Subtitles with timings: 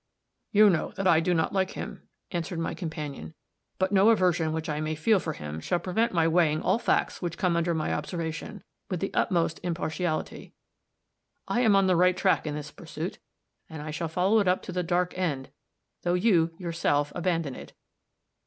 [0.51, 3.35] "You know that I do not like him," answered my companion.
[3.77, 7.21] "But no aversion which I may feel for him shall prevent my weighing all facts
[7.21, 10.55] which come under my observation, with the utmost impartiality.
[11.47, 13.19] I am on the right track, in this pursuit,
[13.69, 15.51] and I shall follow it up to the dark end,
[16.01, 17.73] though you, yourself, abandon it.